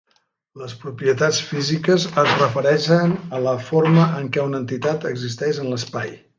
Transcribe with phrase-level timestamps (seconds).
[0.61, 6.17] Les propietats físiques es refereixen a la forma en què una entitat existeix en l'espai.